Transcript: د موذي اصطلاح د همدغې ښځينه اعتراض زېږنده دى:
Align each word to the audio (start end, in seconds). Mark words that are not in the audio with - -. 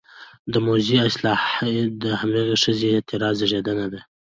د 0.51 0.53
موذي 0.65 0.97
اصطلاح 1.07 1.43
د 2.01 2.03
همدغې 2.19 2.55
ښځينه 2.63 2.95
اعتراض 2.97 3.35
زېږنده 3.51 3.85
دى: 3.93 4.01